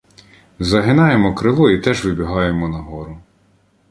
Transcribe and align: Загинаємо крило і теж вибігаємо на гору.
Загинаємо 0.59 1.35
крило 1.35 1.69
і 1.69 1.79
теж 1.79 2.05
вибігаємо 2.05 2.67
на 2.69 2.77
гору. 2.77 3.21